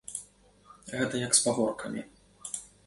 [0.97, 2.01] Гэта як з пагоркамі.